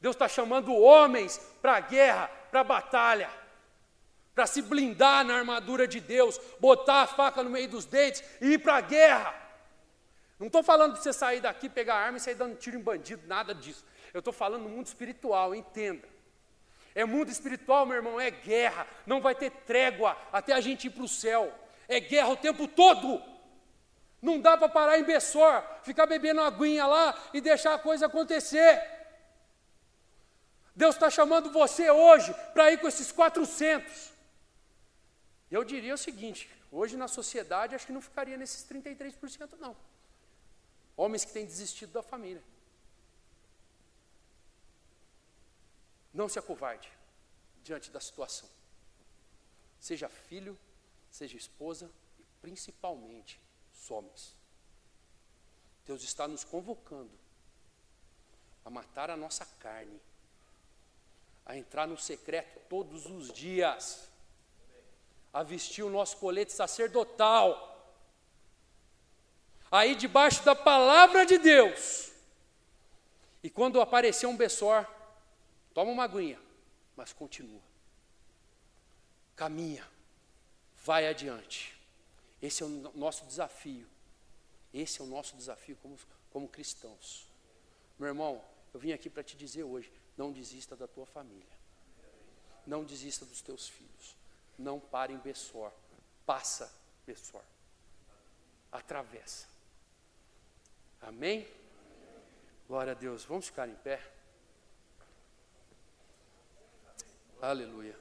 [0.00, 3.30] Deus está chamando homens para a guerra, para a batalha,
[4.34, 8.54] para se blindar na armadura de Deus, botar a faca no meio dos dentes e
[8.54, 9.34] ir para a guerra.
[10.38, 13.26] Não estou falando para você sair daqui, pegar arma e sair dando tiro em bandido,
[13.26, 13.84] nada disso.
[14.12, 16.08] Eu estou falando no mundo espiritual, entenda.
[16.94, 18.86] É mundo espiritual, meu irmão, é guerra.
[19.06, 21.52] Não vai ter trégua até a gente ir para o céu.
[21.88, 23.22] É guerra o tempo todo.
[24.20, 28.82] Não dá para parar em Bessor, ficar bebendo aguinha lá e deixar a coisa acontecer.
[30.74, 34.12] Deus está chamando você hoje para ir com esses 400.
[35.50, 39.76] Eu diria o seguinte: hoje na sociedade acho que não ficaria nesses 33%, não.
[40.96, 42.42] Homens que têm desistido da família.
[46.12, 46.90] Não se acovarde
[47.62, 48.48] diante da situação.
[49.78, 50.58] Seja filho,
[51.10, 53.40] seja esposa e principalmente
[53.74, 54.34] os homens.
[55.86, 57.10] Deus está nos convocando
[58.64, 60.00] a matar a nossa carne,
[61.46, 64.08] a entrar no secreto todos os dias,
[65.32, 67.68] a vestir o nosso colete sacerdotal,
[69.70, 72.12] a ir debaixo da palavra de Deus.
[73.42, 74.86] E quando aparecer um Bessor,
[75.72, 76.40] Toma uma aguinha,
[76.96, 77.62] mas continua.
[79.36, 79.86] Caminha,
[80.84, 81.78] vai adiante.
[82.42, 83.86] Esse é o nosso desafio.
[84.72, 85.98] Esse é o nosso desafio como,
[86.30, 87.26] como cristãos.
[87.98, 91.60] Meu irmão, eu vim aqui para te dizer hoje: não desista da tua família.
[92.66, 94.16] Não desista dos teus filhos.
[94.58, 95.72] Não pare em Bessor.
[96.26, 96.72] Passa
[97.06, 97.42] Bessor.
[98.70, 99.48] Atravessa.
[101.00, 101.48] Amém?
[102.68, 103.24] Glória a Deus.
[103.24, 104.00] Vamos ficar em pé.
[107.42, 107.96] Aleluia.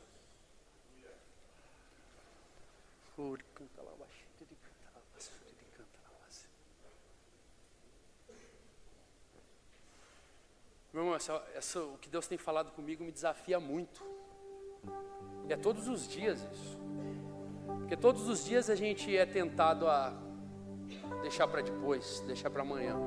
[10.92, 14.04] Meu irmão, essa, essa, o que Deus tem falado comigo me desafia muito.
[15.48, 16.78] É todos os dias isso.
[17.80, 20.14] Porque todos os dias a gente é tentado a
[21.22, 22.98] deixar para depois, deixar para amanhã.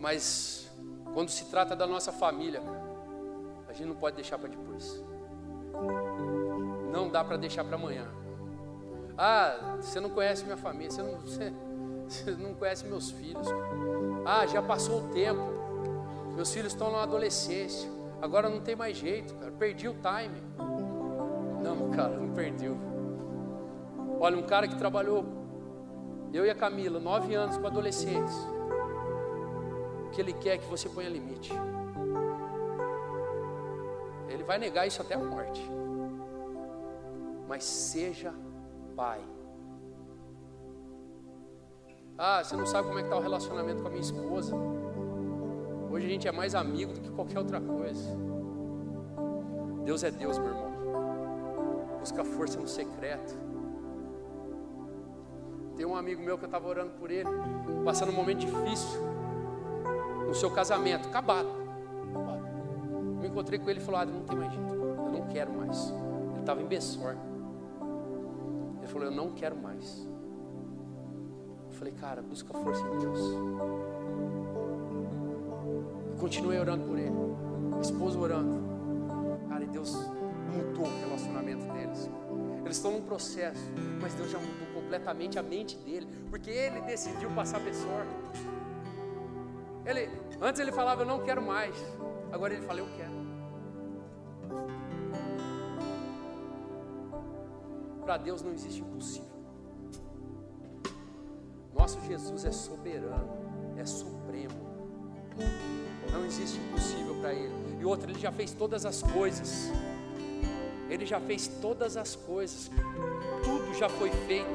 [0.00, 0.63] Mas
[1.14, 2.60] quando se trata da nossa família,
[3.68, 5.02] a gente não pode deixar para depois.
[6.90, 8.06] Não dá para deixar para amanhã.
[9.16, 11.52] Ah, você não conhece minha família, você não, você,
[12.08, 13.46] você não conhece meus filhos.
[14.26, 15.40] Ah, já passou o tempo.
[16.34, 17.88] Meus filhos estão na adolescência.
[18.20, 19.52] Agora não tem mais jeito, cara.
[19.52, 20.42] Perdi o time.
[21.62, 22.76] Não, cara, não perdeu.
[24.18, 25.24] Olha, um cara que trabalhou,
[26.32, 28.53] eu e a Camila, nove anos com adolescentes
[30.14, 31.52] que Ele quer que você ponha limite.
[34.28, 35.60] Ele vai negar isso até a morte.
[37.48, 38.32] Mas seja
[38.94, 39.20] pai.
[42.16, 44.54] Ah, você não sabe como é que está o relacionamento com a minha esposa.
[45.90, 48.16] Hoje a gente é mais amigo do que qualquer outra coisa.
[49.84, 51.98] Deus é Deus, meu irmão.
[51.98, 53.36] Busca força no secreto.
[55.76, 57.28] Tem um amigo meu que eu estava orando por ele,
[57.84, 59.23] passando um momento difícil
[60.34, 61.48] seu casamento, acabado.
[62.10, 62.42] acabado.
[63.20, 65.90] Me encontrei com ele e falou: ah, não tem mais jeito, eu não quero mais.
[66.32, 67.16] Ele estava em Bessor.
[68.78, 70.06] Ele falou: eu não quero mais.
[71.66, 73.18] Eu falei, cara, busca força em Deus.
[76.12, 77.14] E continuei orando por ele.
[77.76, 78.62] A esposa orando.
[79.48, 79.92] Cara, e Deus
[80.54, 82.10] mudou o relacionamento deles.
[82.64, 83.60] Eles estão num processo,
[84.00, 88.06] mas Deus já mudou completamente a mente dele, porque ele decidiu passar Bessor.
[89.84, 90.08] Ele,
[90.40, 91.74] antes ele falava, eu não quero mais.
[92.32, 93.14] Agora ele fala, eu quero.
[98.04, 99.34] Para Deus não existe impossível.
[101.74, 103.28] Nosso Jesus é soberano,
[103.76, 104.74] é supremo.
[106.12, 107.52] Não existe impossível para Ele.
[107.80, 109.70] E outro, Ele já fez todas as coisas.
[110.88, 112.70] Ele já fez todas as coisas.
[113.42, 114.46] Tudo já foi feito.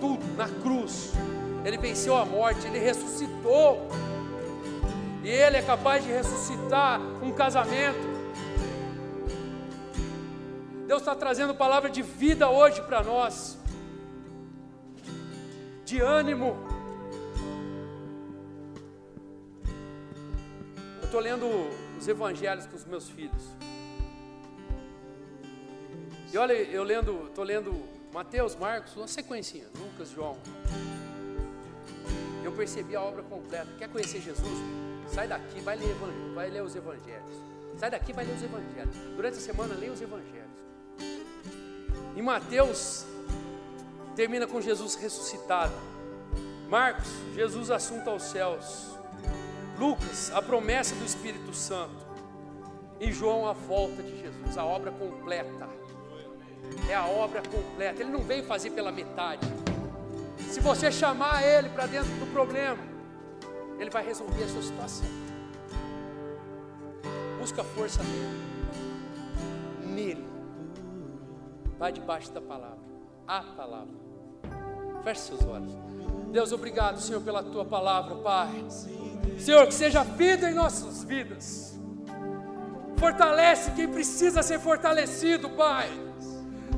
[0.00, 1.12] Tudo na cruz.
[1.64, 3.88] Ele venceu a morte, Ele ressuscitou.
[5.26, 8.06] E Ele é capaz de ressuscitar um casamento.
[10.86, 13.58] Deus está trazendo palavra de vida hoje para nós,
[15.84, 16.56] de ânimo.
[20.98, 21.46] Eu estou lendo
[21.98, 23.42] os evangelhos com os meus filhos.
[26.32, 27.74] E olha, eu lendo, estou lendo
[28.12, 30.38] Mateus, Marcos, uma sequencinha, Lucas, João.
[32.56, 33.68] Percebi a obra completa.
[33.78, 34.58] Quer conhecer Jesus?
[35.12, 35.94] Sai daqui, vai ler,
[36.34, 37.36] vai ler os evangelhos.
[37.76, 38.96] Sai daqui, vai ler os evangelhos.
[39.14, 40.46] Durante a semana, leia os evangelhos.
[42.16, 43.04] Em Mateus,
[44.14, 45.74] termina com Jesus ressuscitado.
[46.68, 48.96] Marcos, Jesus assunto aos céus.
[49.78, 52.06] Lucas, a promessa do Espírito Santo.
[52.98, 55.68] E João, a volta de Jesus, a obra completa.
[56.88, 58.02] É a obra completa.
[58.02, 59.46] Ele não veio fazer pela metade.
[60.56, 62.78] Se você chamar ele para dentro do problema,
[63.78, 65.06] ele vai resolver a sua situação.
[67.38, 69.94] Busca força nele.
[69.94, 70.26] Nele.
[71.78, 72.78] Vai debaixo da palavra.
[73.28, 73.94] A palavra.
[75.04, 75.76] Feche seus olhos.
[76.32, 78.64] Deus, obrigado, Senhor, pela tua palavra, Pai.
[79.38, 81.78] Senhor, que seja vida em nossas vidas.
[82.96, 85.90] Fortalece quem precisa ser fortalecido, Pai.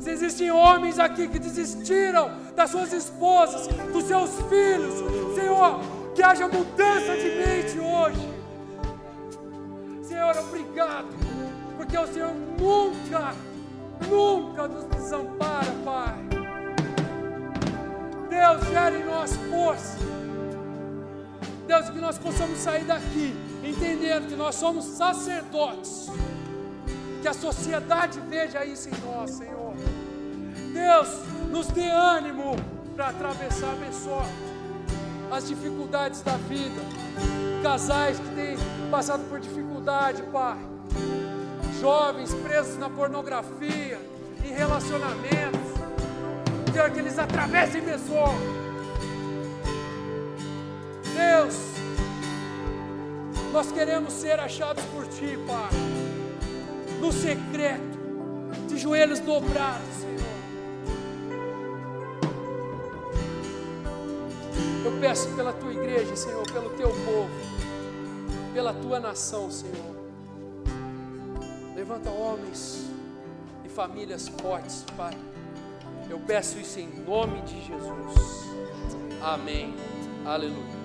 [0.00, 4.94] Se existem homens aqui que desistiram das suas esposas, dos seus filhos,
[5.34, 5.80] Senhor,
[6.14, 8.28] que haja mudança de mente hoje.
[10.02, 11.08] Senhor, obrigado,
[11.76, 13.34] porque o Senhor nunca,
[14.08, 16.14] nunca nos desampara, Pai.
[18.28, 19.98] Deus, gere em nós força.
[21.66, 26.08] Deus, que nós possamos sair daqui entendendo que nós somos sacerdotes.
[27.20, 29.74] Que a sociedade veja isso em nós, Senhor.
[30.72, 31.08] Deus,
[31.50, 32.56] nos dê ânimo
[32.94, 34.24] para atravessar, abençoa
[35.30, 36.80] as dificuldades da vida.
[37.62, 38.56] Casais que têm
[38.90, 40.58] passado por dificuldade, Pai.
[41.80, 44.00] Jovens presos na pornografia,
[44.44, 45.60] em relacionamentos.
[46.72, 48.30] Senhor, que eles atravessem pessoas.
[51.14, 51.54] Deus,
[53.52, 55.70] nós queremos ser achados por Ti, Pai,
[57.00, 57.98] no secreto,
[58.68, 60.18] de joelhos dobrados, Senhor.
[64.84, 67.30] Eu peço pela Tua igreja, Senhor, pelo Teu povo,
[68.52, 69.96] pela Tua nação, Senhor.
[71.74, 72.86] Levanta homens
[73.64, 75.16] e famílias fortes, Pai.
[76.10, 78.48] Eu peço isso em nome de Jesus.
[79.22, 79.74] Amém.
[80.24, 80.78] Aleluia.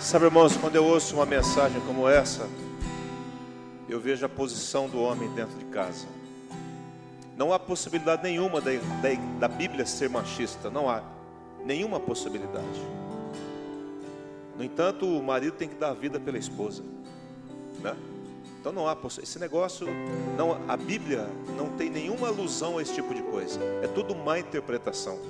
[0.00, 2.48] Sabe, irmãos, quando eu ouço uma mensagem como essa,
[3.88, 6.06] eu vejo a posição do homem dentro de casa.
[7.36, 11.02] Não há possibilidade nenhuma da, da, da Bíblia ser machista, não há
[11.64, 12.80] nenhuma possibilidade.
[14.56, 16.82] No entanto, o marido tem que dar vida pela esposa,
[17.80, 17.94] né?
[18.58, 19.86] Então não há esse negócio,
[20.36, 23.60] não, a Bíblia não tem nenhuma alusão a esse tipo de coisa.
[23.80, 25.20] É tudo má interpretação.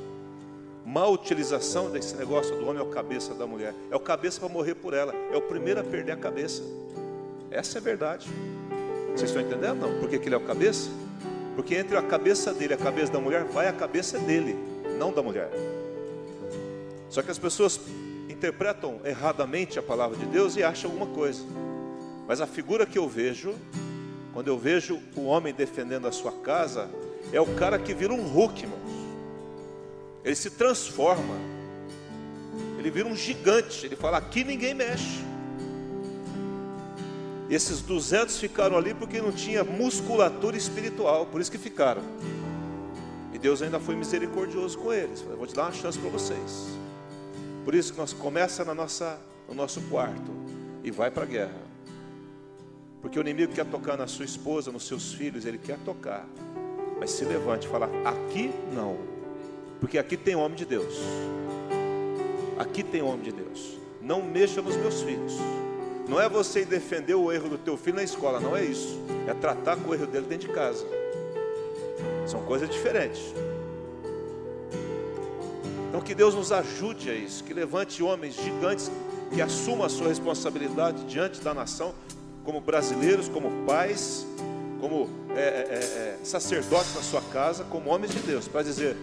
[0.86, 3.74] Má utilização desse negócio do homem é o cabeça da mulher.
[3.90, 5.12] É o cabeça para morrer por ela.
[5.30, 6.62] É o primeiro a perder a cabeça.
[7.56, 8.28] Essa é a verdade.
[9.12, 9.80] Vocês estão entendendo?
[9.80, 9.98] Não.
[9.98, 10.90] Por que, que ele é o cabeça?
[11.54, 14.54] Porque entre a cabeça dele e a cabeça da mulher, vai a cabeça dele,
[14.98, 15.48] não da mulher.
[17.08, 17.80] Só que as pessoas
[18.28, 21.42] interpretam erradamente a palavra de Deus e acham alguma coisa.
[22.28, 23.54] Mas a figura que eu vejo,
[24.34, 26.90] quando eu vejo o homem defendendo a sua casa,
[27.32, 28.80] é o cara que vira um Hulk, irmãos.
[30.22, 31.36] Ele se transforma.
[32.78, 33.86] Ele vira um gigante.
[33.86, 35.24] Ele fala: aqui ninguém mexe.
[37.48, 42.02] Esses 200 ficaram ali porque não tinha musculatura espiritual, por isso que ficaram.
[43.32, 45.20] E Deus ainda foi misericordioso com eles.
[45.20, 46.66] Vou te dar uma chance para vocês.
[47.64, 49.18] Por isso que nós começa na nossa,
[49.48, 50.32] no nosso quarto
[50.82, 51.66] e vai para a guerra.
[53.00, 56.26] Porque o inimigo quer tocar na sua esposa, nos seus filhos, ele quer tocar.
[56.98, 58.96] Mas se levante e fala: aqui não.
[59.78, 60.94] Porque aqui tem homem de Deus.
[62.58, 63.78] Aqui tem homem de Deus.
[64.00, 65.34] Não mexa nos meus filhos.
[66.08, 69.00] Não é você defender o erro do teu filho na escola, não é isso.
[69.26, 70.86] É tratar com o erro dele dentro de casa.
[72.26, 73.22] São coisas diferentes.
[75.88, 78.90] Então que Deus nos ajude a isso, que levante homens gigantes
[79.32, 81.94] que assumam a sua responsabilidade diante da nação,
[82.44, 84.26] como brasileiros, como pais,
[84.80, 88.96] como é, é, é, é, sacerdotes na sua casa, como homens de Deus, para dizer: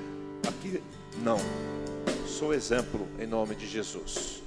[0.47, 0.81] aqui
[1.17, 1.37] não,
[2.27, 4.42] sou exemplo em nome de Jesus.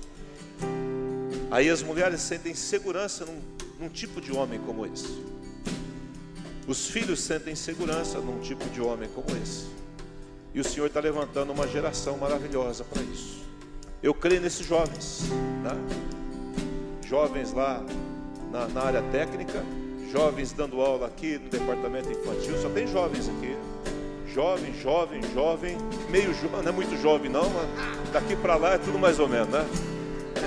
[1.51, 3.41] Aí as mulheres sentem segurança num,
[3.79, 5.25] num tipo de homem como esse.
[6.67, 9.67] Os filhos sentem segurança num tipo de homem como esse.
[10.53, 13.45] E o Senhor está levantando uma geração maravilhosa para isso.
[14.03, 15.23] Eu creio nesses jovens,
[15.63, 15.71] né?
[17.07, 17.85] jovens lá
[18.51, 19.63] na, na área técnica,
[20.11, 23.57] jovens dando aula aqui no departamento infantil, só tem jovens aqui.
[24.33, 25.79] Jovem, jovem, jovem,
[26.11, 29.29] meio jovem, não é muito jovem não, mas daqui para lá é tudo mais ou
[29.29, 29.65] menos, né?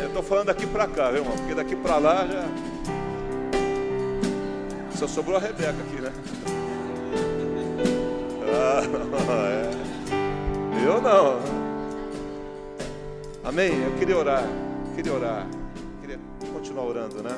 [0.09, 1.37] Estou falando daqui para cá, viu, irmão?
[1.37, 2.45] Porque daqui para lá já.
[4.97, 6.11] Só sobrou a Rebeca aqui, né?
[8.61, 8.81] Ah,
[9.51, 9.69] é.
[10.85, 11.39] Eu não.
[13.43, 13.83] Amém?
[13.83, 14.43] Eu queria orar.
[14.95, 15.47] Queria orar.
[16.01, 16.19] Queria
[16.51, 17.37] continuar orando, né?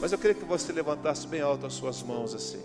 [0.00, 2.60] Mas eu queria que você levantasse bem alto as suas mãos assim.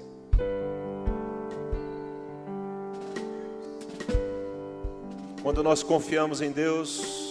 [5.44, 7.27] Quando nós confiamos em Deus,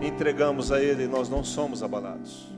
[0.00, 2.48] entregamos a Ele, nós não somos abalados.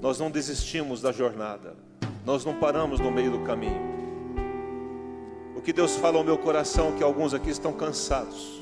[0.00, 1.76] Nós não desistimos da jornada.
[2.24, 3.92] Nós não paramos no meio do caminho.
[5.56, 8.60] O que Deus fala ao meu coração é que alguns aqui estão cansados.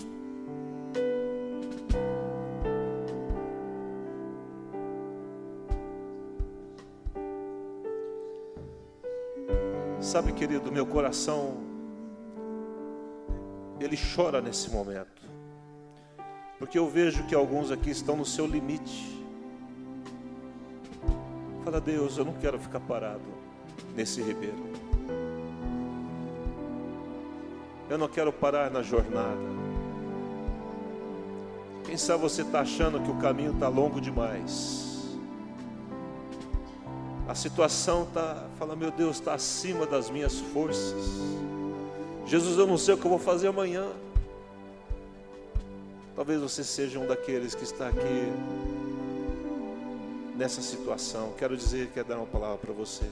[9.98, 11.58] Sabe, querido, meu coração,
[13.78, 15.19] ele chora nesse momento,
[16.60, 19.20] porque eu vejo que alguns aqui estão no seu limite.
[21.64, 23.20] Fala, Deus, eu não quero ficar parado
[23.96, 24.64] nesse ribeiro,
[27.88, 29.50] eu não quero parar na jornada.
[31.84, 34.80] Quem sabe você está achando que o caminho está longo demais
[37.30, 41.06] a situação está, fala, meu Deus, está acima das minhas forças.
[42.26, 43.86] Jesus, eu não sei o que eu vou fazer amanhã.
[46.20, 48.30] Talvez você seja um daqueles que está aqui
[50.36, 51.32] nessa situação.
[51.38, 53.06] Quero dizer, quero dar uma palavra para você.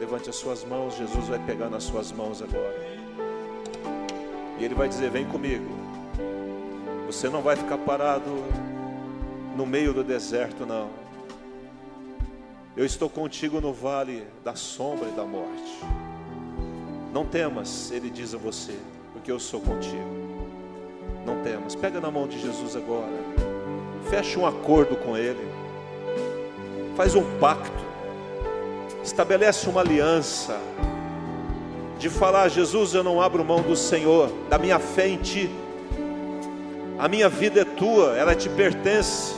[0.00, 2.74] Levante as suas mãos, Jesus vai pegar nas suas mãos agora.
[4.58, 5.66] E Ele vai dizer: Vem comigo.
[7.04, 8.30] Você não vai ficar parado
[9.54, 10.88] no meio do deserto, não.
[12.74, 15.80] Eu estou contigo no vale da sombra e da morte.
[17.12, 18.78] Não temas, ele diz a você,
[19.12, 20.19] porque eu sou contigo.
[21.30, 21.76] Não temas.
[21.76, 23.06] Pega na mão de Jesus agora.
[24.10, 25.46] Fecha um acordo com ele.
[26.96, 27.84] Faz um pacto.
[29.04, 30.58] Estabelece uma aliança
[32.00, 35.48] de falar: Jesus, eu não abro mão do Senhor, da minha fé em Ti.
[36.98, 39.32] A minha vida é tua, ela te pertence.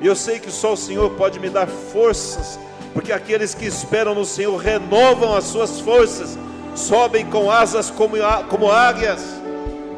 [0.00, 2.60] E eu sei que só o Senhor pode me dar forças,
[2.92, 6.38] porque aqueles que esperam no Senhor renovam as suas forças,
[6.76, 8.16] sobem com asas como,
[8.48, 9.37] como águias,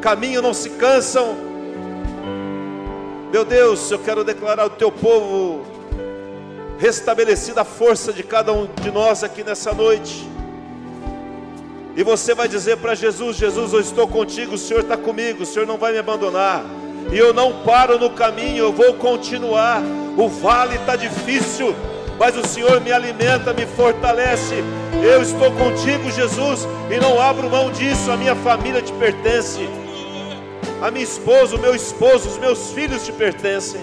[0.01, 1.37] caminham, não se cansam.
[3.33, 5.65] Meu Deus, eu quero declarar ao teu povo
[6.79, 10.29] restabelecida a força de cada um de nós aqui nessa noite.
[11.97, 15.47] E você vai dizer para Jesus: Jesus, eu estou contigo, o Senhor está comigo, o
[15.47, 16.65] Senhor não vai me abandonar
[17.13, 19.83] e eu não paro no caminho, eu vou continuar.
[20.17, 21.75] O vale está difícil,
[22.19, 24.63] mas o Senhor me alimenta, me fortalece.
[25.03, 28.11] Eu estou contigo, Jesus, e não abro mão disso.
[28.11, 29.69] A minha família te pertence,
[30.81, 33.81] a minha esposa, o meu esposo, os meus filhos te pertencem.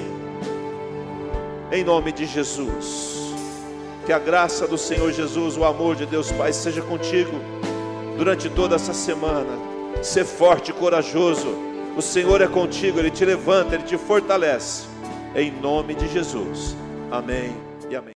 [1.71, 3.35] Em nome de Jesus,
[4.05, 7.39] que a graça do Senhor Jesus, o amor de Deus Pai, seja contigo
[8.17, 9.67] durante toda essa semana.
[10.01, 11.67] Ser forte e corajoso
[11.97, 14.85] o Senhor é contigo, Ele te levanta, Ele te fortalece.
[15.35, 16.77] Em nome de Jesus.
[17.09, 17.66] Amém.